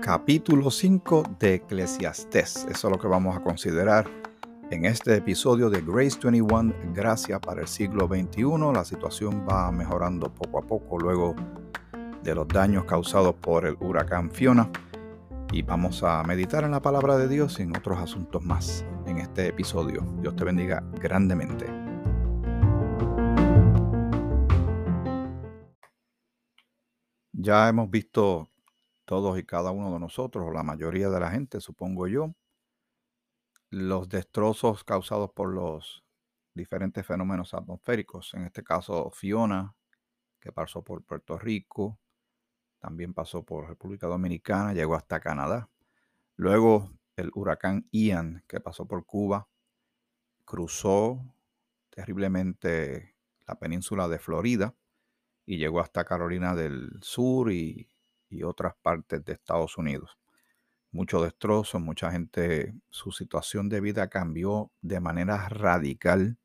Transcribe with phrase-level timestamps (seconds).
[0.00, 2.66] Capítulo 5 de Eclesiastés.
[2.68, 4.08] Eso es lo que vamos a considerar
[4.70, 8.72] en este episodio de Grace 21, Gracia para el siglo XXI.
[8.72, 11.36] La situación va mejorando poco a poco luego
[12.24, 14.68] de los daños causados por el huracán Fiona.
[15.52, 19.18] Y vamos a meditar en la palabra de Dios y en otros asuntos más en
[19.18, 20.04] este episodio.
[20.20, 21.75] Dios te bendiga grandemente.
[27.46, 28.50] Ya hemos visto
[29.04, 32.34] todos y cada uno de nosotros, o la mayoría de la gente, supongo yo,
[33.70, 36.02] los destrozos causados por los
[36.54, 39.76] diferentes fenómenos atmosféricos, en este caso Fiona,
[40.40, 42.00] que pasó por Puerto Rico,
[42.80, 45.70] también pasó por República Dominicana, llegó hasta Canadá.
[46.34, 49.46] Luego el huracán Ian, que pasó por Cuba,
[50.44, 51.20] cruzó
[51.90, 53.14] terriblemente
[53.46, 54.74] la península de Florida
[55.46, 57.88] y llegó hasta Carolina del Sur y
[58.30, 60.18] y otras partes de Estados Unidos.
[60.90, 66.38] Mucho destrozo, mucha gente, su situación de vida cambió de manera radical.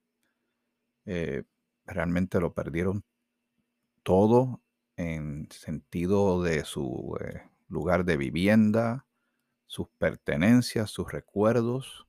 [1.05, 1.43] Eh,
[1.85, 3.03] realmente lo perdieron
[4.03, 4.61] todo
[4.97, 9.05] en sentido de su eh, lugar de vivienda,
[9.67, 12.07] sus pertenencias, sus recuerdos,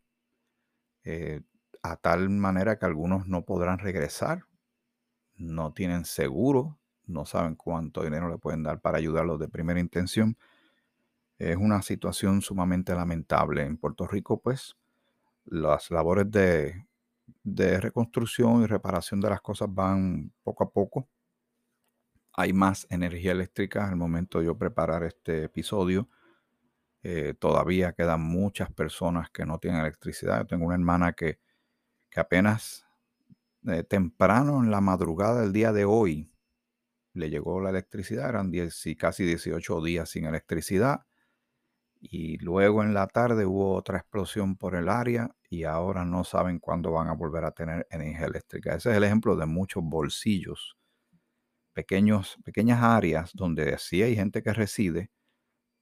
[1.05, 1.43] eh,
[1.83, 4.45] a tal manera que algunos no podrán regresar,
[5.37, 10.37] no tienen seguro no saben cuánto dinero le pueden dar para ayudarlos de primera intención.
[11.39, 13.65] Es una situación sumamente lamentable.
[13.65, 14.77] En Puerto Rico, pues,
[15.45, 16.85] las labores de,
[17.81, 21.09] reconstrucción y reparación de las cosas van poco a poco.
[22.35, 26.09] Hay más energía eléctrica al momento de yo preparar este episodio.
[27.03, 30.39] Eh, todavía quedan muchas personas que no tienen electricidad.
[30.39, 31.41] Yo tengo una hermana que,
[32.15, 32.87] apenas
[33.67, 36.32] eh, temprano en la madrugada del día de hoy
[37.15, 38.53] le llegó la electricidad, eran
[38.99, 41.07] casi 18 días sin electricidad.
[42.01, 46.59] Y luego en la tarde hubo otra explosión por el área y ahora no saben
[46.59, 48.75] cuándo van a volver a tener energía eléctrica.
[48.75, 50.77] Ese es el ejemplo de muchos bolsillos,
[51.73, 55.11] pequeños, pequeñas áreas donde sí hay gente que reside,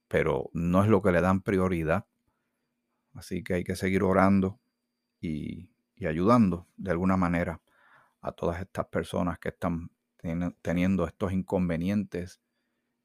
[0.07, 2.05] pero no es lo que le dan prioridad.
[3.13, 4.59] Así que hay que seguir orando
[5.19, 7.61] y, y ayudando de alguna manera
[8.21, 9.89] a todas estas personas que están
[10.61, 12.41] teniendo estos inconvenientes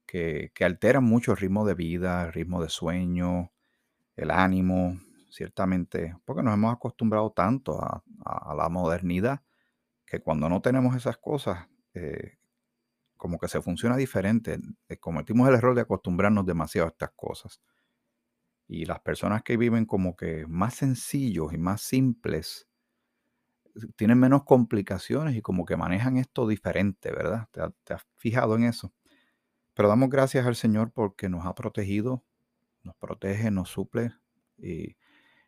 [0.06, 3.52] que, alteran mucho el ritmo de vida, el ritmo de sueño,
[4.16, 4.98] el ánimo,
[5.30, 8.02] ciertamente, porque nos hemos acostumbrado tanto a,
[8.56, 9.42] la modernidad
[10.06, 12.38] que cuando no tenemos esas cosas, eh,
[13.16, 14.58] como que se funciona diferente.
[14.88, 17.60] Eh, cometimos el error de acostumbrarnos demasiado a estas cosas.
[18.68, 22.65] Y las personas que viven como que más sencillos y más simples,
[23.96, 27.48] tienen menos complicaciones y como que manejan esto diferente, ¿verdad?
[27.50, 28.92] ¿Te, has fijado en eso?
[29.74, 32.24] Pero damos gracias al Señor porque nos ha protegido,
[32.82, 34.12] nos protege, nos suple
[34.58, 34.96] y,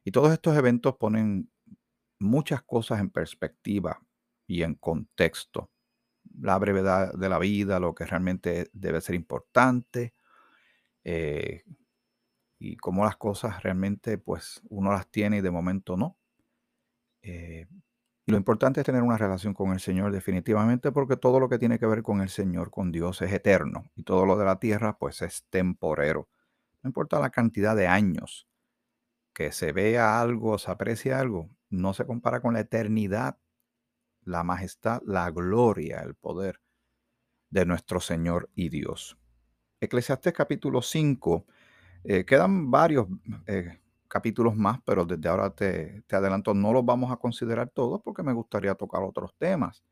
[0.04, 1.50] y todos estos eventos ponen
[2.18, 4.00] muchas cosas en perspectiva
[4.46, 5.70] y en contexto.
[6.40, 10.14] La brevedad de la vida, lo que realmente debe ser importante
[11.04, 11.64] eh,
[12.58, 16.18] y cómo las cosas realmente pues uno las tiene y de momento no.
[17.22, 17.66] Eh,
[18.28, 21.58] y lo importante es tener una relación con el Señor definitivamente porque todo lo que
[21.58, 24.58] tiene que ver con el Señor, con Dios, es eterno y todo lo de la
[24.58, 26.28] tierra pues es temporero.
[26.82, 28.46] No importa la cantidad de años
[29.32, 33.38] que se vea algo, se aprecia algo, no se compara con la eternidad,
[34.20, 36.60] la majestad, la gloria, el poder
[37.48, 39.16] de nuestro Señor y Dios.
[39.80, 41.46] Eclesiastés capítulo 5,
[42.04, 43.06] eh, quedan varios
[43.46, 48.22] eh, capítulos más, pero desde ahora te, adelanto, no los vamos a considerar todos porque
[48.22, 49.84] me gustaría tocar otros temas.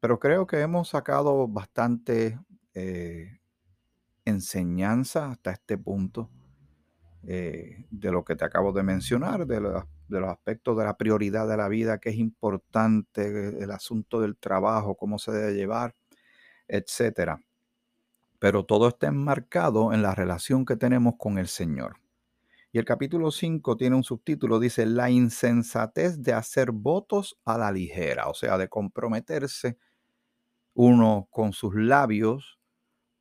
[0.00, 2.38] Pero creo que hemos sacado bastante
[2.74, 3.38] eh,
[4.24, 6.30] enseñanza hasta este punto
[7.22, 11.46] eh, de lo que te acabo de mencionar, de, de, los aspectos de la prioridad
[11.46, 15.94] de la vida, que es importante, el asunto del trabajo, cómo se debe llevar,
[16.66, 17.40] etcétera.
[18.38, 21.99] Pero todo está enmarcado en la relación que tenemos con el Señor.
[22.72, 27.72] Y el capítulo 5 tiene un subtítulo, dice, la insensatez de hacer votos a la
[27.72, 29.76] ligera, o sea, de comprometerse
[30.74, 32.60] uno con sus labios,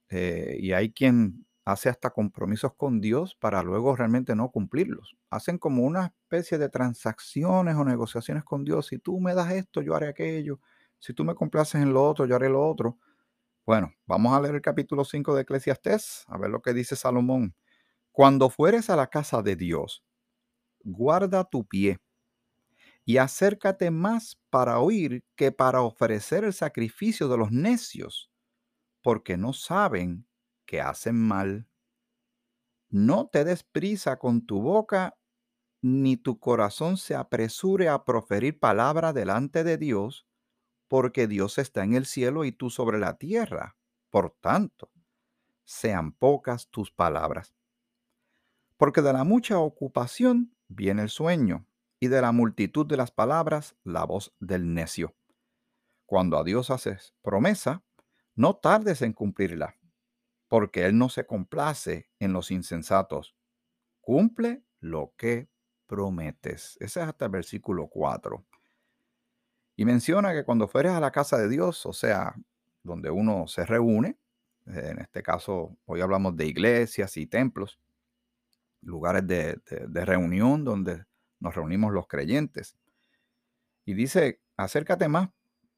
[0.10, 5.16] eh, y hay quien hace hasta compromisos con Dios para luego realmente no cumplirlos.
[5.30, 8.88] Hacen como una especie de transacciones o negociaciones con Dios.
[8.88, 10.60] Si tú me das esto, yo haré aquello.
[10.98, 12.98] Si tú me complaces en lo otro, yo haré lo otro.
[13.66, 17.54] Bueno, vamos a leer el capítulo 5 de Eclesiastés, a ver lo que dice Salomón.
[18.20, 20.04] Cuando fueres a la casa de Dios,
[20.84, 22.02] guarda tu pie
[23.06, 28.30] y acércate más para oír que para ofrecer el sacrificio de los necios,
[29.02, 30.28] porque no saben
[30.66, 31.70] que hacen mal.
[32.90, 35.18] No te des prisa con tu boca,
[35.82, 40.28] ni tu corazón se apresure a proferir palabra delante de Dios,
[40.90, 43.78] porque Dios está en el cielo y tú sobre la tierra.
[44.10, 44.92] Por tanto,
[45.64, 47.56] sean pocas tus palabras.
[48.80, 51.68] Porque de la mucha ocupación viene el sueño,
[52.00, 55.18] y de la multitud de las palabras la voz del necio.
[56.06, 57.84] Cuando a Dios haces promesa,
[58.36, 59.76] no tardes en cumplirla,
[60.48, 63.36] porque Él no se complace en los insensatos.
[64.00, 65.50] Cumple lo que
[65.86, 66.78] prometes.
[66.80, 68.46] Ese es hasta el versículo 4.
[69.76, 72.34] Y menciona que cuando fueres a la casa de Dios, o sea,
[72.84, 74.18] donde uno se reúne,
[74.68, 77.78] en este caso hoy hablamos de iglesias y templos,
[78.82, 81.06] lugares de, de reunión donde
[81.40, 82.78] nos reunimos los creyentes.
[83.86, 85.30] Y dice, acércate más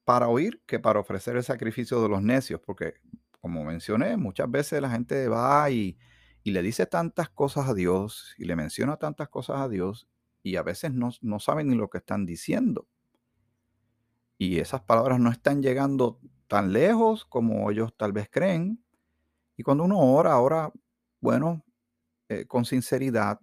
[0.04, 2.94] para oír que para ofrecer el sacrificio de los necios, porque
[3.40, 5.98] como mencioné, muchas veces la gente va y,
[6.42, 10.08] y le dice tantas cosas a Dios y le menciona tantas cosas a Dios
[10.42, 12.86] y a veces no, no saben ni lo que están diciendo.
[14.38, 18.84] Y esas palabras no están llegando tan lejos como ellos tal vez creen.
[19.56, 20.72] Y cuando uno ora, ora,
[21.20, 21.64] bueno,
[22.28, 23.40] eh, con sinceridad,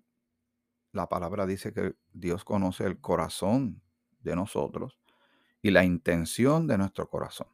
[0.92, 3.82] la palabra dice que Dios conoce el corazón
[4.22, 5.00] de nosotros
[5.62, 7.48] y la intención de nuestro corazón.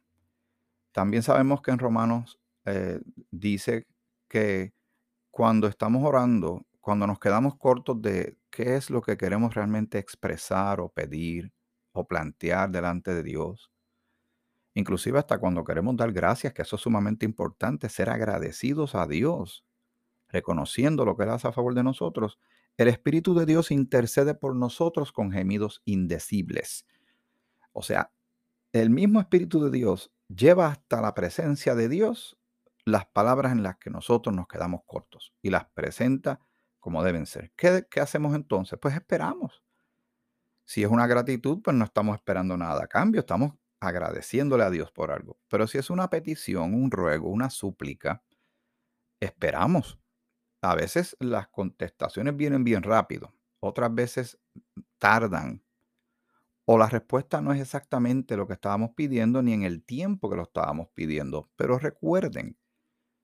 [0.92, 3.00] También sabemos que en Romanos eh,
[3.30, 3.86] dice
[4.28, 4.72] que
[5.30, 10.80] cuando estamos orando, cuando nos quedamos cortos de qué es lo que queremos realmente expresar
[10.80, 11.52] o pedir
[11.92, 13.70] o plantear delante de Dios,
[14.72, 19.65] inclusive hasta cuando queremos dar gracias, que eso es sumamente importante, ser agradecidos a Dios,
[20.28, 22.38] reconociendo lo que Él hace a favor de nosotros,
[22.76, 26.86] el Espíritu de Dios intercede por nosotros con gemidos indecibles.
[27.72, 28.12] O sea,
[28.72, 32.38] el mismo Espíritu de Dios lleva hasta la presencia de Dios
[32.84, 36.40] las palabras en las que nosotros nos quedamos cortos y las presenta
[36.78, 37.52] como deben ser.
[37.56, 38.78] ¿Qué, qué hacemos entonces?
[38.80, 39.62] Pues esperamos.
[40.64, 44.92] Si es una gratitud, pues no estamos esperando nada a cambio, estamos agradeciéndole a Dios
[44.92, 45.38] por algo.
[45.48, 48.22] Pero si es una petición, un ruego, una súplica,
[49.20, 49.98] esperamos
[50.62, 54.38] a veces las contestaciones vienen bien rápido, otras veces
[54.98, 55.62] tardan.
[56.64, 60.36] O la respuesta no es exactamente lo que estábamos pidiendo ni en el tiempo que
[60.36, 61.48] lo estábamos pidiendo.
[61.56, 62.58] Pero recuerden,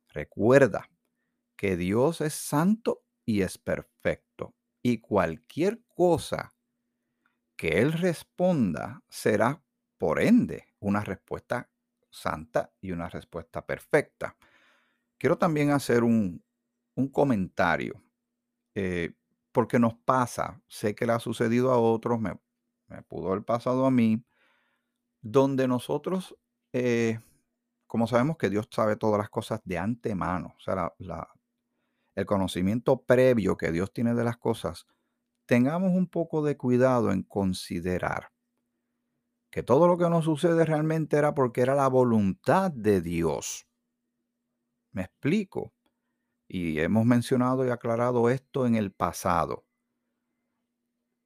[0.08, 0.88] recuerda
[1.56, 4.55] que Dios es santo y es perfecto.
[4.82, 6.55] Y cualquier cosa
[7.56, 9.62] que Él responda será,
[9.99, 11.70] por ende, una respuesta
[12.11, 14.37] santa y una respuesta perfecta.
[15.19, 16.44] Quiero también hacer un,
[16.94, 18.03] un comentario,
[18.75, 19.12] eh,
[19.53, 22.35] porque nos pasa, sé que le ha sucedido a otros, me,
[23.09, 24.25] pudo haber pasado a mí,
[25.21, 26.37] donde nosotros,
[26.73, 27.21] eh,
[27.87, 30.93] como sabemos que Dios sabe todas las cosas de antemano, o sea,
[32.15, 34.87] el conocimiento previo que Dios tiene de las cosas,
[35.47, 38.33] tengamos un poco de cuidado en considerar
[39.53, 43.69] que todo lo que nos sucede realmente era porque era la voluntad de Dios.
[44.93, 45.75] Me explico.
[46.54, 49.64] Y hemos mencionado y aclarado esto en el pasado.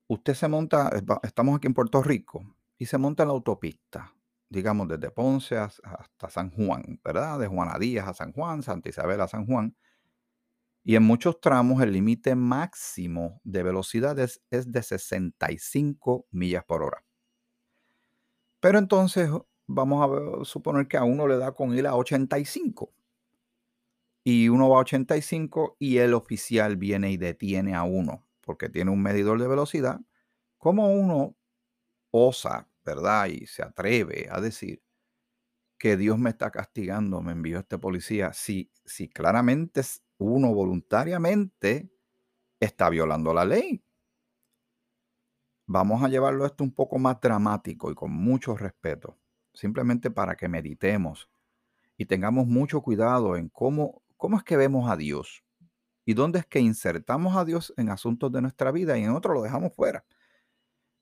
[0.06, 0.88] Usted se monta,
[1.25, 2.44] estamos aquí en Puerto Rico,
[2.78, 4.14] y se monta en la autopista,
[4.49, 7.40] digamos desde Ponce hasta San Juan, ¿verdad?
[7.40, 9.76] De Juana Díaz a San Juan, Santa Isabel a San Juan.
[10.85, 16.85] Y en muchos tramos el límite máximo de velocidad es, es, de 65 millas por
[16.85, 17.04] hora.
[18.61, 19.28] Pero entonces
[19.66, 22.92] vamos a suponer que a uno le da con ir a 85
[24.28, 28.90] y uno va a 85 y el oficial viene y detiene a uno porque tiene
[28.90, 30.00] un medidor de velocidad,
[30.59, 31.37] ¿cómo uno
[32.11, 33.26] osa, verdad?
[33.26, 34.83] Y se atreve a decir
[35.78, 39.83] que Dios me está castigando, me envió este policía, si, si claramente
[40.18, 41.88] uno voluntariamente
[42.59, 43.80] está violando la ley.
[45.66, 49.16] Vamos a llevarlo esto un poco más dramático y con mucho respeto,
[49.54, 51.30] simplemente para que meditemos
[51.97, 55.44] y tengamos mucho cuidado en cómo ¿Cómo es que vemos a Dios?
[56.04, 59.35] ¿Y dónde es que insertamos a Dios en asuntos de nuestra vida y en otros
[59.35, 60.04] lo dejamos fuera?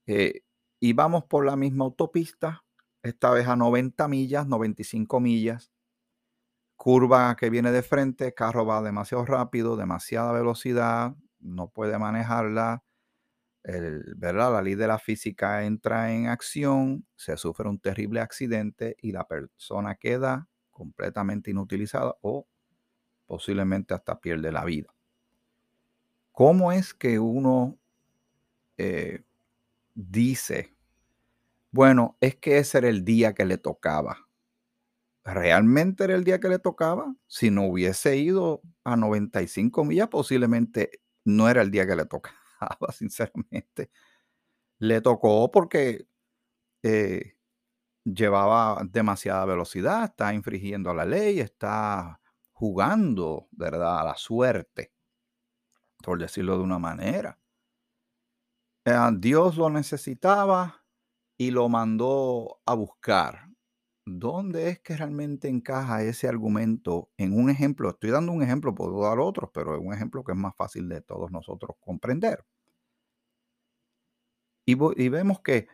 [0.07, 0.43] Eh,
[0.81, 2.65] y vamos por la misma autopista,
[3.03, 5.71] esta vez a 90 millas, 95 millas.
[6.77, 12.83] Curva que viene de frente, carro va demasiado rápido, demasiada velocidad, no puede manejarla.
[13.65, 14.53] ¿verdad?
[14.53, 19.27] La ley de la física entra en acción, se sufre un terrible accidente y la
[19.27, 22.47] persona queda completamente inutilizada o
[23.27, 24.95] posiblemente hasta pierde la vida.
[26.33, 27.79] ¿Cómo es que uno
[28.79, 29.23] eh,
[29.95, 30.75] dice
[31.73, 34.29] Bueno, es que ese era el día que le tocaba.
[35.25, 37.15] ¿Realmente era el día que le tocaba?
[37.27, 42.37] Si no hubiese ido a 95 millas, posiblemente no era el día que le tocaba,
[42.93, 43.91] sinceramente.
[44.79, 46.07] Le tocó porque
[46.83, 47.35] eh,
[48.05, 52.21] llevaba demasiada velocidad, está infringiendo la ley, está
[52.55, 54.01] jugando, ¿verdad?
[54.01, 54.93] A la suerte,
[56.05, 57.37] por decirlo de una manera.
[58.87, 60.85] Eh, Dios lo necesitaba
[61.39, 63.49] y lo mandó a buscar.
[64.07, 67.91] ¿Dónde es que realmente encaja ese argumento en un ejemplo?
[67.91, 70.89] Estoy dando un ejemplo, puedo dar otros, pero es un ejemplo que es más fácil
[70.89, 72.45] de todos nosotros comprender.
[74.67, 75.69] Y, y vemos que,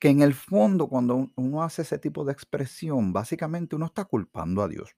[0.00, 4.62] que en el fondo, cuando uno hace ese tipo de expresión, básicamente uno está culpando
[4.62, 4.96] a Dios.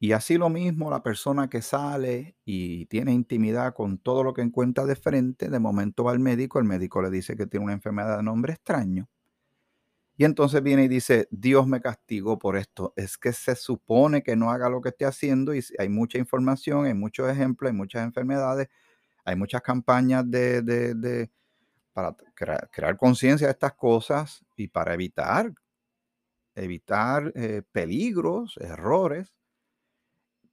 [0.00, 4.42] Y así lo mismo la persona que sale y tiene intimidad con todo lo que
[4.42, 7.74] encuentra de frente, de momento va al médico, el médico le dice que tiene una
[7.74, 9.08] enfermedad de nombre extraño
[10.16, 12.92] y entonces viene y dice, Dios me castigó por esto.
[12.96, 16.84] Es que se supone que no haga lo que esté haciendo y hay mucha información,
[16.84, 18.68] hay muchos ejemplos, hay muchas enfermedades,
[19.24, 21.30] hay muchas campañas de, de,
[21.92, 22.16] para
[22.72, 25.52] crear, conciencia de estas cosas y para evitar,
[26.54, 29.32] evitar eh, peligros, errores.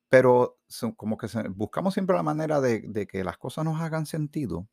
[0.10, 0.58] Pero
[0.96, 4.70] como que buscamos siempre la manera de, que las cosas nos hagan sentido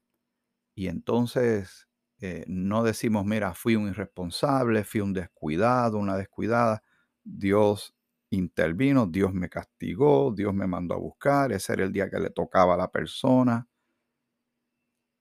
[0.74, 1.88] y entonces
[2.20, 6.82] eh, no decimos, mira, fui un irresponsable, fui un descuidado, una descuidada.
[7.22, 7.94] Dios
[8.30, 12.30] intervino, Dios me castigó, Dios me mandó a buscar, ese era el día que le
[12.30, 13.68] tocaba a la persona.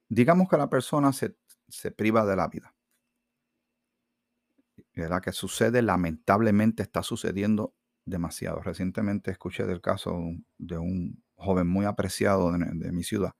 [0.10, 1.36] Digamos que la persona se,
[1.91, 2.75] priva de la vida.
[4.96, 5.22] ¿Verdad?
[5.22, 7.74] Que sucede, lamentablemente está sucediendo
[8.05, 8.62] demasiado.
[8.62, 10.19] Recientemente escuché del caso
[10.57, 13.33] de un joven muy apreciado de mi ciudad,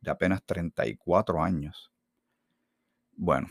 [0.00, 1.92] de apenas 34 años,
[3.16, 3.48] bueno,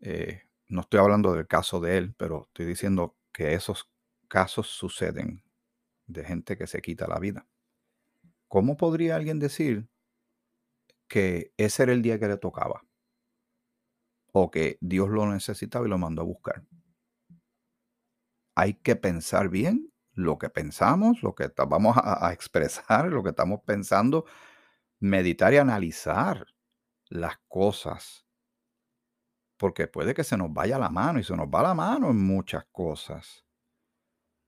[0.00, 3.90] eh, no estoy hablando del caso de él, pero estoy diciendo que esos
[4.28, 5.42] casos suceden
[6.06, 7.46] de gente que se quita la vida.
[8.48, 9.88] ¿Cómo podría alguien decir
[11.08, 12.82] que ese era el día que le tocaba?
[14.32, 16.62] O que Dios lo necesitaba y lo mandó a buscar.
[18.58, 23.60] Hay que pensar bien lo que pensamos, lo que vamos a expresar, lo que estamos
[23.64, 24.24] pensando,
[24.98, 26.46] meditar y analizar
[27.08, 28.28] las cosas
[29.58, 32.24] porque puede que se nos vaya la mano y se nos va la mano en
[32.24, 33.44] muchas cosas.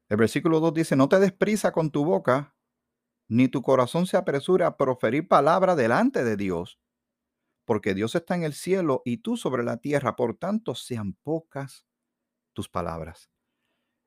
[0.08, 2.56] El versículo 2 dice, no te des prisa con tu boca,
[3.28, 6.80] ni tu corazón se apresura a proferir palabra delante de Dios,
[7.64, 11.86] porque Dios está en el cielo y tú sobre la tierra, por tanto sean pocas
[12.52, 13.30] tus palabras.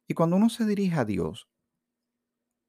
[0.08, 1.48] Y cuando uno se dirige a Dios,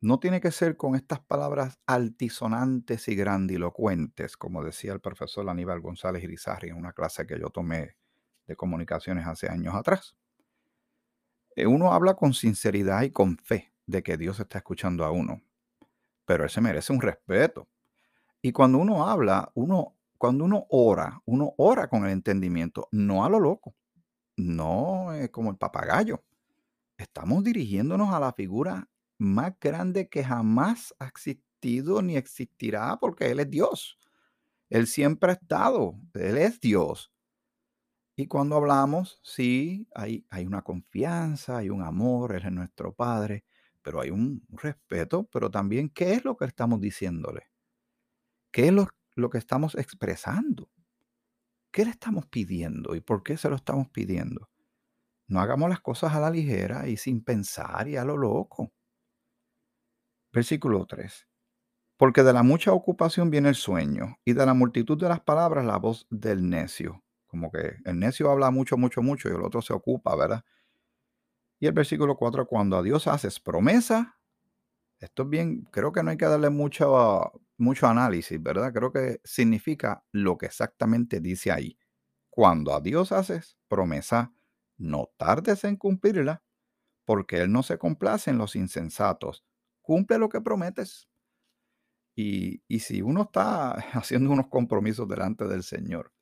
[0.00, 5.80] no tiene que ser con estas palabras altisonantes y grandilocuentes, como decía el profesor Aníbal
[5.80, 7.96] González Irizarry en una clase que yo tomé
[8.46, 10.14] de comunicaciones hace años atrás.
[11.56, 15.40] Eh, uno habla con sinceridad y con fe de que Dios está escuchando a uno,
[16.26, 17.68] pero él se merece un respeto.
[18.42, 23.30] Y cuando uno habla, uno, cuando uno ora, uno ora con el entendimiento, no a
[23.30, 23.74] lo loco,
[24.36, 26.22] no como el papagayo.
[26.96, 33.40] Estamos dirigiéndonos a la figura más grande que jamás ha existido ni existirá, porque Él
[33.40, 33.98] es Dios.
[34.70, 37.12] Él siempre ha estado, Él es Dios.
[38.16, 43.44] Y cuando hablamos, sí, hay, hay una confianza, hay un amor, Él es nuestro Padre,
[43.82, 47.50] pero hay un respeto, pero también qué es lo que estamos diciéndole,
[48.52, 50.70] qué es lo, lo que estamos expresando,
[51.70, 54.48] qué le estamos pidiendo y por qué se lo estamos pidiendo.
[55.28, 58.72] No hagamos las cosas a la ligera y sin pensar y a lo loco.
[60.32, 61.26] Versículo 3.
[61.96, 65.64] Porque de la mucha ocupación viene el sueño, y de la multitud de las palabras
[65.64, 67.04] la voz del necio.
[67.28, 70.44] Como que el necio habla mucho, mucho, mucho y el otro se ocupa, ¿verdad?
[71.60, 74.18] Y el versículo 4, cuando a Dios haces promesa,
[75.00, 78.72] esto es bien, creo que no hay que darle mucho, mucho análisis, ¿verdad?
[78.74, 81.78] Creo que significa lo que exactamente dice ahí.
[82.30, 84.33] Cuando a Dios haces promesa,
[84.78, 86.42] no tardes en cumplirla,
[87.04, 89.44] porque Él no se complace en los insensatos.
[89.82, 91.08] Cumple lo que prometes.
[92.16, 96.12] Y, y si uno está haciendo unos compromisos delante del Señor,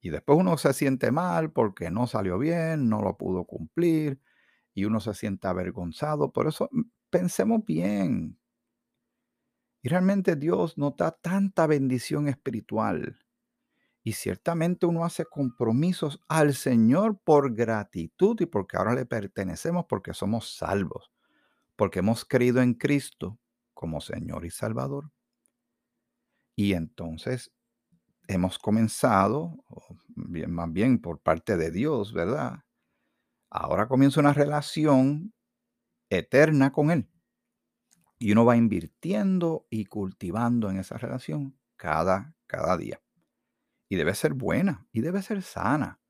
[0.00, 4.20] y después uno se siente mal porque no salió bien, no lo pudo cumplir
[4.74, 6.32] y uno se siente avergonzado.
[6.32, 8.38] Por eso mm, pensemos bien.
[9.82, 13.18] Y realmente Dios nos da tanta bendición espiritual.
[14.04, 20.14] Y ciertamente uno hace compromisos al Señor por gratitud y porque ahora le pertenecemos, porque
[20.14, 21.12] somos salvos,
[21.76, 23.38] porque hemos creído en Cristo
[23.74, 25.10] como Señor y Salvador.
[26.56, 27.52] Y entonces
[28.28, 29.64] hemos comenzado,
[30.16, 32.64] más bien por parte de Dios, ¿verdad?
[33.50, 35.34] Ahora comienza una relación
[36.10, 37.08] eterna con Él.
[38.20, 43.00] Y uno va invirtiendo y cultivando en esa relación cada, cada día.
[43.88, 46.00] Y debe ser buena, y debe ser sana,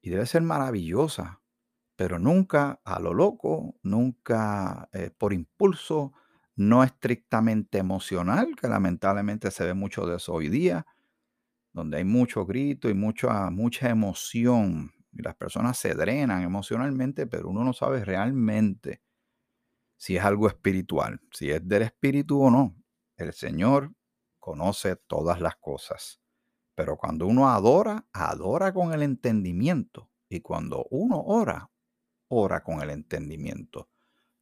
[0.00, 1.42] y debe ser maravillosa,
[1.96, 6.12] pero nunca a lo loco, nunca eh, por impulso,
[6.54, 10.86] no estrictamente emocional, que lamentablemente se ve mucho de eso hoy día,
[11.72, 17.48] donde hay mucho grito y mucha, mucha emoción, y las personas se drenan emocionalmente, pero
[17.48, 19.02] uno no sabe realmente
[19.96, 22.76] si es algo espiritual, si es del espíritu o no.
[23.16, 23.92] El Señor
[24.38, 26.20] conoce todas las cosas.
[26.78, 30.12] Pero cuando uno adora, adora con el entendimiento.
[30.28, 31.72] Y cuando uno ora,
[32.28, 33.90] ora con el entendimiento.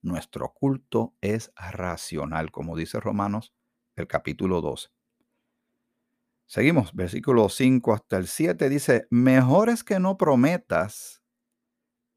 [0.02, 3.54] Nuestro culto es racional, como dice Romanos,
[3.94, 4.92] el capítulo 2.
[6.44, 11.22] Seguimos, versículo 5 hasta el 7 dice, mejor es que no prometas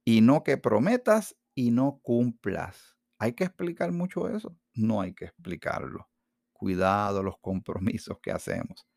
[0.03, 2.97] y no que prometas y no cumplas.
[3.19, 4.53] ¿Hay que explicar mucho eso?
[4.73, 6.09] No hay que explicarlo.
[6.51, 8.88] Cuidado los compromisos que hacemos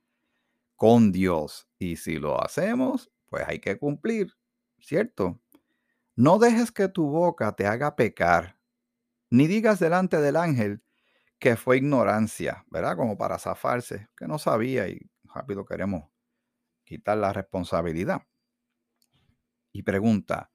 [0.82, 1.68] con Dios.
[1.78, 4.32] Y si lo hacemos, pues hay que cumplir,
[4.80, 5.40] ¿cierto?
[6.16, 8.58] No dejes que tu boca te haga pecar,
[9.30, 10.82] ni digas delante del ángel
[11.38, 12.96] que fue ignorancia, ¿verdad?
[12.96, 16.10] Como para zafarse, que no sabía y rápido queremos
[16.84, 18.22] quitar la responsabilidad.
[19.72, 20.50] Y pregunta,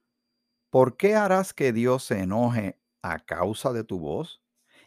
[0.69, 4.43] ¿por qué harás que Dios se enoje a causa de tu voz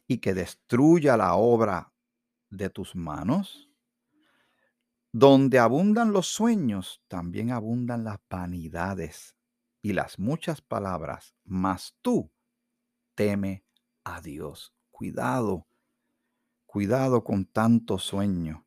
[0.07, 1.95] y que destruya la obra
[2.51, 3.70] de tus manos?
[5.13, 9.37] Donde abundan los sueños, también abundan las vanidades
[9.83, 12.31] y las muchas palabras, mas tú
[13.15, 13.65] teme
[14.05, 14.73] a Dios.
[14.91, 15.67] Cuidado,
[16.67, 18.67] cuidado con tanto sueño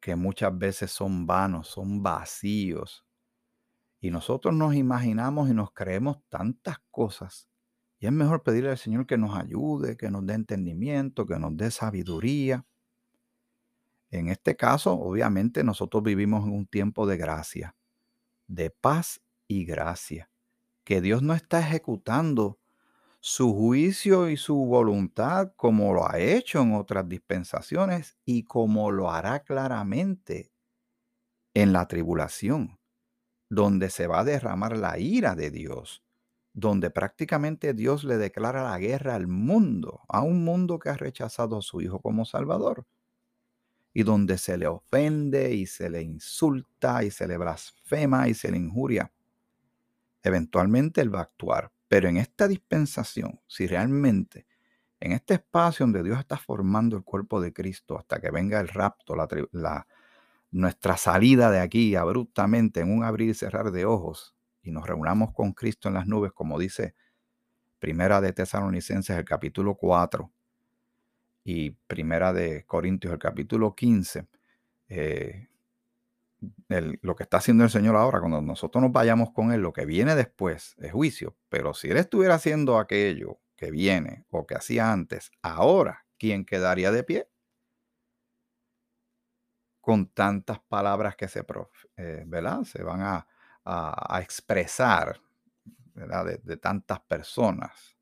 [0.00, 3.04] que muchas veces son vanos, son vacíos.
[4.00, 7.48] Y nosotros nos imaginamos y nos creemos tantas cosas
[7.98, 11.56] y es mejor pedirle al Señor que nos ayude, que nos dé entendimiento, que nos
[11.56, 12.66] dé sabiduría.
[14.10, 17.76] En este caso, obviamente, nosotros vivimos en un tiempo de gracia,
[18.48, 20.30] de paz y gracia,
[20.84, 22.60] que Dios no está ejecutando
[23.20, 29.10] su juicio y su voluntad como lo ha hecho en otras dispensaciones y como lo
[29.10, 30.52] hará claramente
[31.54, 32.78] en la tribulación,
[33.50, 36.02] donde se va a derramar la ira de Dios
[36.54, 41.58] donde prácticamente Dios le declara la guerra al mundo, a un mundo que ha rechazado
[41.58, 42.86] a su Hijo como Salvador,
[43.98, 48.50] y donde se le ofende y se le insulta y se le blasfema y se
[48.50, 49.10] le injuria.
[50.22, 54.46] Eventualmente Él va a actuar, pero en esta dispensación, si realmente
[55.00, 58.68] en este espacio donde Dios está formando el cuerpo de Cristo hasta que venga el
[58.68, 59.14] rapto,
[60.50, 65.32] nuestra salida de aquí abruptamente en un abrir y cerrar de ojos, y nos reunamos
[65.32, 66.94] con Cristo en las nubes, como dice
[67.78, 70.30] Primera de Tesalonicenses, el capítulo 4,
[71.48, 74.26] y Primera de Corintios, el capítulo 15,
[74.88, 75.48] eh,
[77.00, 79.86] lo que está haciendo el Señor ahora, cuando nosotros nos vayamos con Él, lo que
[79.86, 81.36] viene después es juicio.
[81.48, 86.90] Pero si Él estuviera haciendo aquello que viene o que hacía antes, ahora, ¿quién quedaría
[86.90, 87.28] de pie?
[89.80, 91.44] Con tantas palabras que se,
[91.96, 92.64] eh, ¿verdad?
[92.64, 93.28] se van a,
[93.64, 95.20] a, expresar
[95.94, 97.96] de, tantas personas,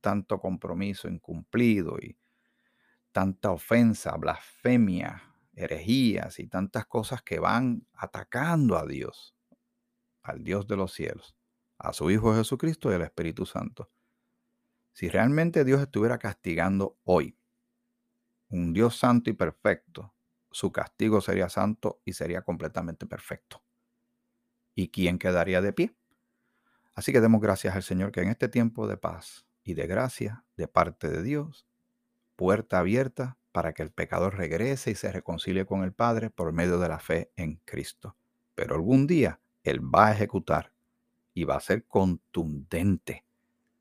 [0.00, 2.19] tanto compromiso incumplido y
[3.12, 5.22] tanta ofensa, blasfemia,
[5.54, 9.34] herejías y tantas cosas que van atacando a Dios,
[10.22, 11.36] al Dios de los cielos,
[11.78, 13.90] a su Hijo Jesucristo y al Espíritu Santo.
[14.92, 17.36] Si realmente Dios estuviera castigando hoy,
[18.48, 20.12] un Dios santo y perfecto,
[20.50, 23.62] su castigo sería santo y sería completamente perfecto.
[24.74, 25.96] ¿Y quién quedaría de pie?
[26.94, 30.44] Así que demos gracias al Señor que en este tiempo de paz y de gracia
[30.56, 31.69] de parte de Dios,
[32.40, 36.78] puerta abierta para que el pecador regrese y se reconcilie con el Padre por medio
[36.78, 38.16] de la fe en Cristo.
[38.54, 40.72] Pero algún día Él va a ejecutar
[41.34, 43.26] y va a ser contundente,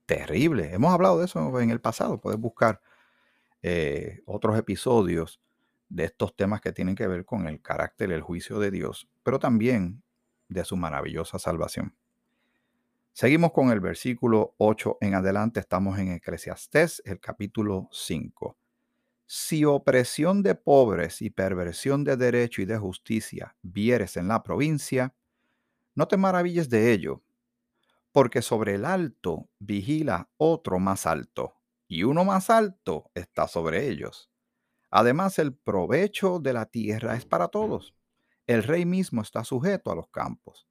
[0.05, 0.73] terrible.
[0.73, 2.19] Hemos hablado de eso en el pasado.
[2.19, 2.81] Puedes buscar
[3.61, 5.39] eh, otros episodios
[5.87, 9.39] de estos temas que tienen que ver con el carácter el juicio de Dios, pero
[9.39, 10.03] también
[10.49, 11.95] de su maravillosa salvación.
[13.19, 18.57] Seguimos con el versículo 8 en adelante, estamos en Eclesiastés, el capítulo 5.
[19.25, 25.13] Si opresión de pobres y perversión de derecho y de justicia vieres en la provincia,
[25.95, 27.21] no te maravilles de ello,
[28.13, 31.57] porque sobre el alto vigila otro más alto,
[31.89, 34.31] y uno más alto está sobre ellos.
[34.91, 37.93] Además, el provecho de la tierra es para todos
[38.49, 40.68] el rey mismo está sujeto a los campos.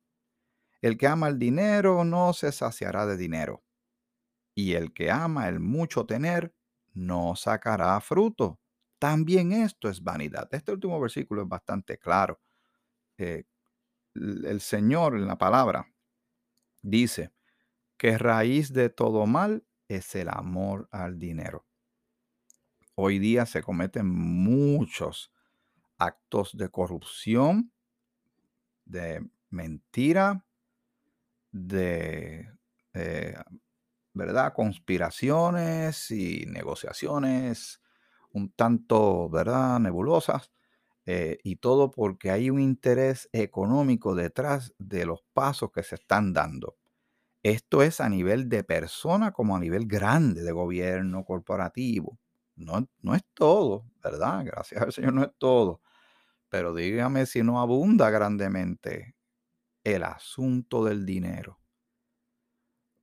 [0.81, 3.65] El que ama el dinero no se saciará de dinero,
[4.55, 6.55] y el que ama el mucho tener
[6.95, 8.61] no sacará fruto.
[8.99, 10.49] También esto es vanidad.
[10.53, 12.41] Este último versículo es bastante claro.
[13.17, 13.45] Eh,
[14.15, 15.87] el Señor en la palabra
[16.83, 17.33] dice
[17.97, 21.67] que raíz de todo mal es el amor al dinero.
[22.95, 25.33] Hoy día se cometen muchos
[25.99, 27.73] actos de corrupción,
[28.85, 30.45] de mentira,
[31.53, 32.51] de,
[32.95, 33.35] eh,
[34.15, 34.53] ¿verdad?
[34.55, 37.81] Conspiraciones y negociaciones
[38.33, 39.81] un tanto, ¿verdad?
[39.81, 40.53] Nebulosas.
[41.07, 46.33] Eh, y todo porque hay un interés económico detrás de los pasos que se están
[46.35, 46.77] dando.
[47.43, 52.19] Esto es a nivel de persona como a nivel grande de gobierno corporativo.
[52.57, 54.45] No, no es todo, ¿verdad?
[54.47, 55.81] Gracias al Señor no es todo.
[56.51, 59.17] Pero dígame si no abunda grandemente
[59.95, 61.59] el asunto del dinero.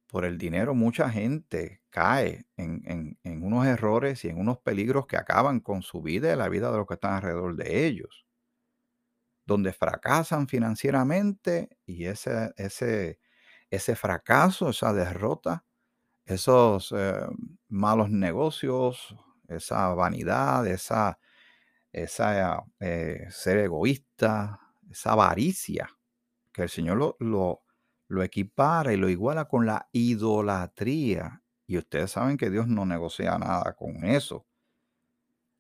[0.08, 5.18] Por el dinero mucha gente cae en, en, unos errores y en unos peligros que
[5.18, 8.26] acaban con su vida y la vida de los que están alrededor de ellos.
[9.46, 13.20] Donde fracasan financieramente y ese, ese,
[13.70, 15.66] ese fracaso, esa derrota,
[16.26, 17.28] esos eh,
[17.68, 19.16] malos negocios,
[19.48, 21.20] esa vanidad, esa,
[21.92, 25.90] esa eh, ser egoísta, esa avaricia,
[26.56, 27.64] que el Señor lo,
[28.08, 31.44] lo, equipara y lo iguala con la idolatría.
[31.68, 34.48] Y ustedes saben que Dios no negocia nada con eso.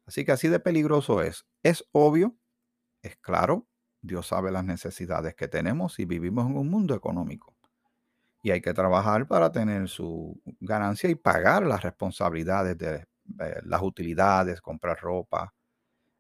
[0.06, 1.46] Así que así de peligroso es.
[1.64, 2.38] Es obvio,
[3.02, 3.68] es claro,
[4.02, 7.54] Dios sabe las necesidades que tenemos y vivimos en un mundo económico.
[8.42, 13.06] Y hay que trabajar para tener su ganancia y pagar las responsabilidades de
[13.42, 15.54] eh, las utilidades, comprar ropa,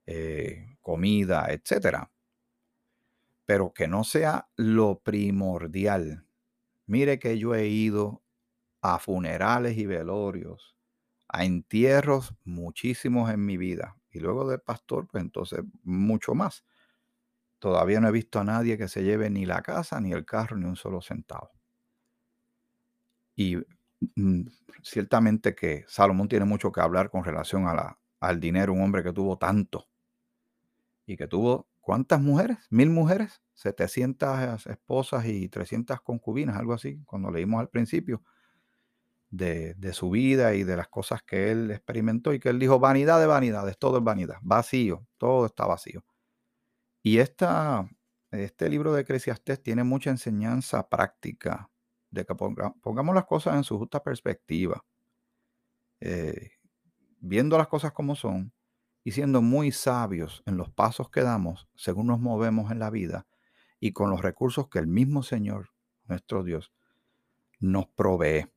[0.06, 2.12] eh, comida, etcétera
[3.45, 6.25] pero que no sea lo primordial.
[6.88, 8.23] Mire que yo he ido
[8.81, 10.75] a funerales y velorios,
[11.27, 13.97] a entierros muchísimos en mi vida.
[14.12, 16.63] Y luego de pastor, pues entonces mucho más.
[17.60, 20.58] Todavía no he visto a nadie que se lleve ni la casa, ni el carro,
[20.58, 21.51] ni un solo centavo.
[23.36, 23.58] Y
[24.15, 24.41] mm,
[24.84, 27.65] ciertamente que Salomón tiene mucho que hablar con relación
[28.19, 29.88] al dinero, un hombre que tuvo tanto
[31.05, 32.58] y que tuvo ¿Cuántas mujeres?
[32.71, 33.43] ¿Mil mujeres?
[33.54, 38.24] 700 esposas y 300 concubinas, algo así, cuando leímos al principio
[39.30, 43.19] de, su vida y de las cosas que él experimentó y que él dijo, vanidad
[43.19, 46.04] de vanidades, todo es vanidad, vacío, todo está vacío.
[47.04, 47.88] Y esta,
[48.32, 51.69] este libro de Eclesiastés tiene mucha enseñanza práctica
[52.10, 54.84] de que pongamos las cosas en su justa perspectiva,
[56.00, 56.50] eh,
[57.19, 58.55] viendo las cosas como son
[59.06, 63.28] y siendo muy sabios en los pasos que damos según nos movemos en la vida
[63.80, 65.70] y con los recursos que el mismo Señor,
[66.08, 66.74] nuestro Dios,
[67.60, 68.48] nos provee.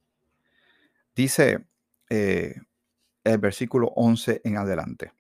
[1.15, 1.69] Dice
[2.09, 2.55] eh,
[3.25, 5.13] el versículo 11 en adelante.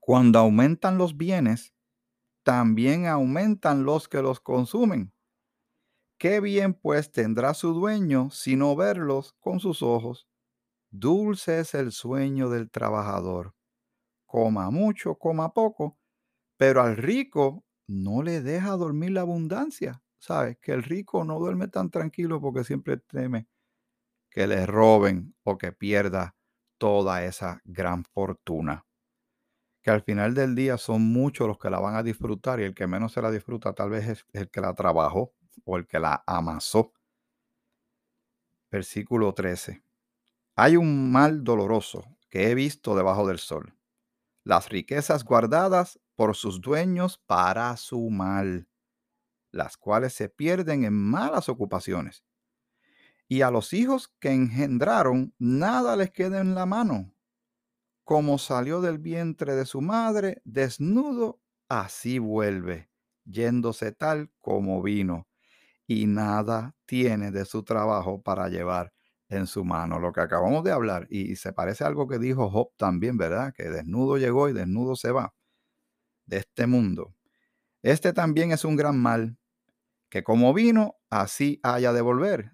[0.00, 1.74] Cuando aumentan los bienes,
[2.42, 5.12] también aumentan los que los consumen.
[6.16, 10.26] Qué bien pues tendrá su dueño si no verlos con sus ojos.
[10.90, 13.55] Dulce es el sueño del trabajador
[14.26, 15.98] coma mucho, coma poco,
[16.56, 20.02] pero al rico no le deja dormir la abundancia.
[20.18, 20.58] ¿Sabes?
[20.60, 23.46] Que el rico no duerme tan tranquilo porque siempre teme
[24.30, 26.34] que le roben o que pierda
[26.78, 28.84] toda esa gran fortuna.
[29.82, 32.74] Que al final del día son muchos los que la van a disfrutar y el
[32.74, 35.32] que menos se la disfruta tal vez es el que la trabajó
[35.64, 36.92] o el que la amasó.
[38.70, 39.82] Versículo 13.
[40.56, 43.75] Hay un mal doloroso que he visto debajo del sol
[44.46, 48.68] las riquezas guardadas por sus dueños para su mal,
[49.50, 52.24] las cuales se pierden en malas ocupaciones.
[53.26, 57.12] Y a los hijos que engendraron nada les queda en la mano.
[58.04, 62.88] Como salió del vientre de su madre desnudo, así vuelve,
[63.24, 65.26] yéndose tal como vino,
[65.88, 68.92] y nada tiene de su trabajo para llevar
[69.28, 71.06] en su mano, lo que acabamos de hablar.
[71.10, 73.52] Y, se parece a algo que dijo Job también, ¿verdad?
[73.54, 75.34] Que desnudo llegó y desnudo se va
[76.26, 77.14] de este mundo.
[77.82, 79.38] Este también es un gran mal,
[80.10, 82.52] que como vino, así haya de volver.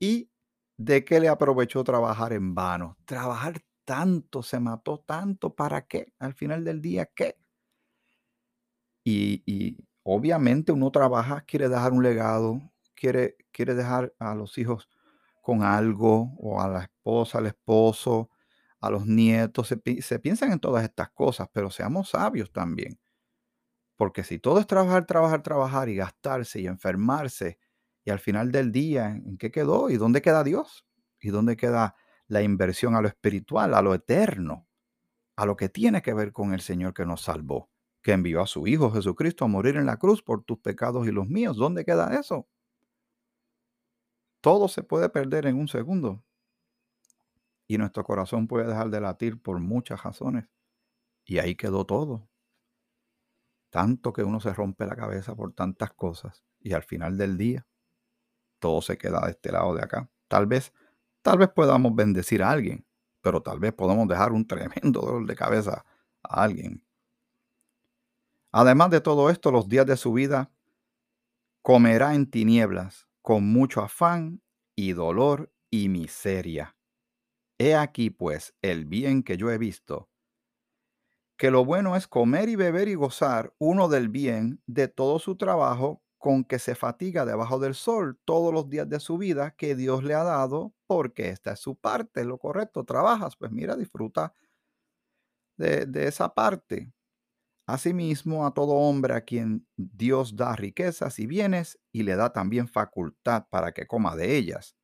[0.00, 0.30] ¿Y
[0.76, 2.98] de qué le aprovechó trabajar en vano?
[3.04, 6.12] Trabajar tanto, se mató tanto, ¿para qué?
[6.18, 7.36] Al final del día, ¿qué?
[9.04, 12.60] Y, y obviamente uno trabaja, quiere dejar un legado,
[12.94, 14.88] quiere, quiere dejar a los hijos
[15.44, 18.30] con algo, o a la esposa, al esposo,
[18.80, 19.68] a los nietos.
[19.68, 22.98] Se, piensan en todas estas cosas, pero seamos sabios también.
[23.96, 27.58] Porque si todo es trabajar, trabajar, trabajar y gastarse y enfermarse,
[28.06, 29.90] y al final del día, ¿en qué quedó?
[29.90, 30.86] ¿Y dónde queda Dios?
[31.20, 31.94] ¿Y dónde queda
[32.26, 34.66] la inversión a lo espiritual, a lo eterno,
[35.36, 38.46] a lo que tiene que ver con el Señor que nos salvó, que envió a
[38.46, 41.58] su Hijo Jesucristo a morir en la cruz por tus pecados y los míos?
[41.58, 42.48] ¿Dónde queda eso?
[44.44, 46.22] Todo se puede perder en un segundo.
[47.66, 50.50] Y nuestro corazón puede dejar de latir por muchas razones.
[51.24, 52.28] Y ahí quedó todo.
[53.70, 56.44] Tanto que uno se rompe la cabeza por tantas cosas.
[56.60, 57.66] Y al final del día,
[58.58, 60.10] todo se queda de este lado de acá.
[60.28, 60.74] Tal vez,
[61.22, 62.84] tal vez podamos bendecir a alguien,
[63.22, 65.86] pero tal vez podamos dejar un tremendo dolor de cabeza
[66.22, 66.84] a alguien.
[68.52, 70.50] Además de todo esto, los días de su vida
[71.62, 74.42] comerá en tinieblas, con mucho afán
[74.76, 76.76] y dolor y miseria.
[77.58, 80.10] He aquí pues el bien que yo he visto,
[81.36, 85.36] que lo bueno es comer y beber y gozar uno del bien de todo su
[85.36, 89.74] trabajo con que se fatiga debajo del sol todos los días de su vida que
[89.74, 94.32] Dios le ha dado, porque esta es su parte, lo correcto, trabajas, pues mira, disfruta
[95.56, 96.92] de, de esa parte.
[97.66, 102.68] Asimismo, a todo hombre a quien Dios da riquezas y bienes y le da también
[102.68, 104.76] facultad para que coma de ellas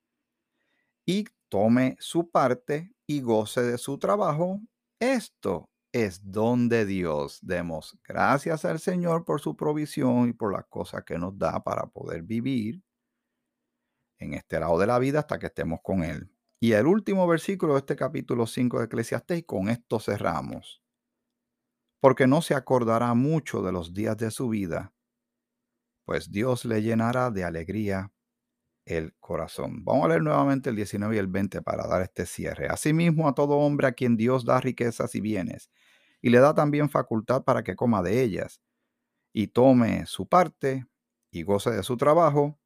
[1.05, 4.61] y tome su parte y goce de su trabajo,
[5.01, 7.41] esto es don de Dios.
[7.43, 11.87] Demos gracias al Señor por su provisión y por las cosas que nos da para
[11.87, 12.83] poder vivir
[14.19, 16.31] en este lado de la vida hasta que estemos con Él.
[16.61, 20.83] Y el último versículo de este capítulo 5 de Eclesiastés, y con esto cerramos
[22.01, 24.93] porque no se acordará mucho de los días de su vida,
[26.05, 28.11] pues Dios le llenará de alegría
[28.87, 29.85] el corazón.
[29.85, 32.69] Vamos a leer nuevamente el 19 y el 20 para dar este cierre.
[32.69, 35.71] Asimismo, a todo hombre a quien Dios da riquezas y bienes,
[36.21, 38.61] y le da también facultad para que coma de ellas,
[39.33, 40.87] y tome su parte,
[41.31, 42.59] y goce de su trabajo,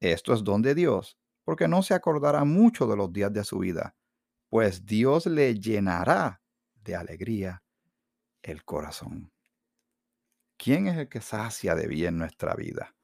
[0.00, 3.58] esto es don de Dios, porque no se acordará mucho de los días de su
[3.58, 3.96] vida,
[4.48, 6.40] pues Dios le llenará
[6.76, 7.62] de alegría
[8.46, 9.32] el corazón.
[10.56, 12.96] ¿Quién es el que sacia de bien nuestra vida?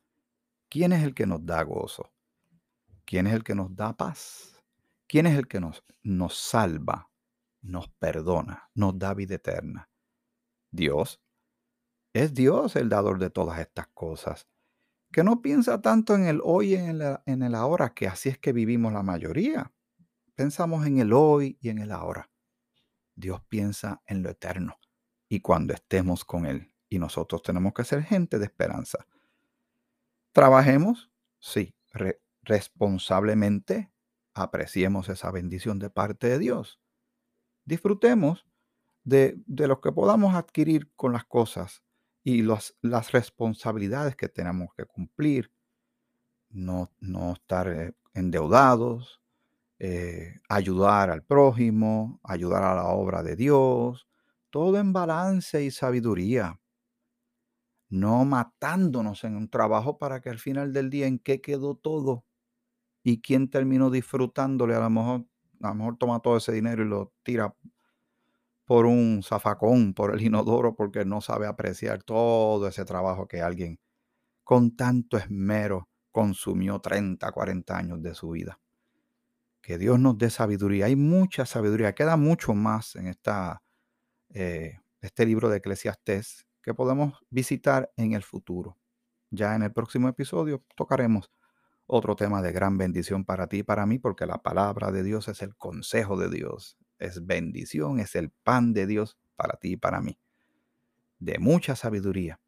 [0.71, 2.13] ¿Quién es el que nos da gozo?
[3.05, 4.63] ¿Quién es el que nos da paz?
[5.09, 7.11] ¿Quién es el que nos, nos salva,
[7.61, 9.91] nos perdona, nos da vida eterna?
[10.71, 11.21] Dios.
[12.15, 14.47] Es Dios el dador de todas estas cosas,
[15.11, 18.39] que no piensa tanto en el hoy y en en el ahora, que así es
[18.39, 19.73] que vivimos la mayoría.
[20.35, 22.31] Pensamos en el hoy y en el ahora.
[23.15, 24.79] Dios piensa en lo eterno
[25.33, 26.71] y cuando estemos con Él.
[26.91, 29.07] Y nosotros tenemos que ser gente de esperanza.
[30.33, 31.75] Trabajemos, sí,
[32.43, 33.91] responsablemente,
[34.35, 36.81] apreciemos esa bendición de parte de Dios.
[37.65, 38.47] Disfrutemos
[39.05, 41.83] de, de lo que podamos adquirir con las cosas
[42.23, 45.51] y las responsabilidades que tenemos que cumplir.
[46.51, 49.23] No, no estar eh, endeudados,
[49.79, 54.07] eh, ayudar al prójimo, ayudar a la obra de Dios,
[54.53, 56.61] todo en balance y sabiduría,
[57.89, 62.27] no matándonos en un trabajo para que al final del día en qué quedó todo
[63.03, 65.27] y quién terminó disfrutándole, a lo mejor,
[65.63, 67.57] a lo mejor toma todo ese dinero y lo tira
[68.67, 73.81] por un zafacón, por el inodoro, porque no sabe apreciar todo ese trabajo que alguien
[74.45, 78.61] con tanto esmero consumió 30, 40 años de su vida.
[79.63, 80.87] Que Dios nos dé sabiduría.
[80.87, 83.62] Hay mucha sabiduría, queda mucho más en esta
[84.35, 88.79] eh, este libro de Eclesiastés que podemos visitar en el futuro.
[89.31, 91.31] Ya en el próximo episodio tocaremos
[91.87, 95.29] otro tema de gran bendición para ti y para mí, porque la palabra de Dios
[95.29, 99.77] es el consejo de Dios, es bendición, es el pan de Dios para ti y
[99.77, 100.19] para mí.
[101.19, 102.41] De mucha sabiduría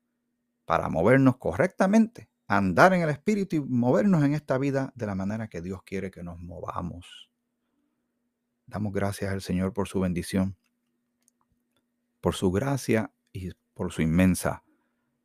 [0.64, 5.48] para movernos correctamente, andar en el Espíritu y movernos en esta vida de la manera
[5.48, 7.30] que Dios quiere que nos movamos.
[8.66, 10.56] Damos gracias al Señor por su bendición
[12.24, 14.64] por su gracia y por su inmensa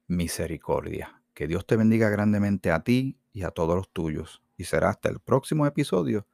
[0.07, 1.23] misericordia.
[1.33, 4.43] Que Dios te bendiga grandemente a ti y a todos los tuyos.
[4.57, 6.27] Y será hasta el próximo episodio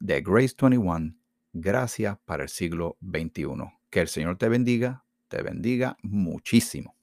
[0.00, 1.14] de Grace 21,
[1.52, 3.44] Gracia para el siglo XXI.
[3.90, 6.96] Que el Señor te bendiga, te bendiga muchísimo.